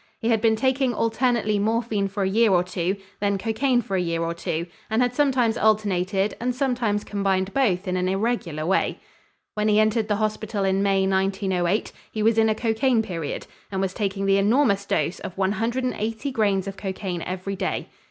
He 0.17 0.29
had 0.29 0.41
been 0.41 0.55
taking 0.55 0.95
alternately 0.95 1.59
morphine 1.59 2.07
for 2.07 2.23
a 2.23 2.27
year 2.27 2.49
or 2.51 2.63
two, 2.63 2.95
then 3.19 3.37
cocaine 3.37 3.83
for 3.83 3.95
a 3.95 4.01
year 4.01 4.23
or 4.23 4.33
two, 4.33 4.65
and 4.89 4.99
had 4.99 5.13
sometimes 5.13 5.59
alternated 5.59 6.35
and 6.41 6.55
sometimes 6.55 7.03
combined 7.03 7.53
both 7.53 7.87
in 7.87 7.95
an 7.95 8.09
irregular 8.09 8.65
way. 8.65 8.97
When 9.53 9.67
he 9.67 9.79
entered 9.79 10.07
the 10.07 10.15
hospital 10.15 10.63
in 10.63 10.81
May, 10.81 11.05
1908, 11.05 11.91
he 12.11 12.23
was 12.23 12.39
in 12.39 12.49
a 12.49 12.55
cocaine 12.55 13.03
period 13.03 13.45
and 13.71 13.79
was 13.79 13.93
taking 13.93 14.25
the 14.25 14.37
enormous 14.39 14.87
dose 14.87 15.19
of 15.19 15.37
one 15.37 15.51
hundred 15.51 15.83
and 15.83 15.93
eighty 15.95 16.31
grains 16.31 16.67
of 16.67 16.77
cocaine 16.77 17.21
every 17.21 17.55
day. 17.55 17.87